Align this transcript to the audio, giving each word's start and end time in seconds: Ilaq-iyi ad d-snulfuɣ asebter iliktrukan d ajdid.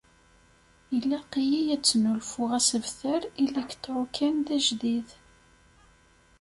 Ilaq-iyi 0.95 1.61
ad 1.73 1.81
d-snulfuɣ 1.83 2.51
asebter 2.59 3.21
iliktrukan 3.43 4.35
d 4.45 4.47
ajdid. 4.57 5.09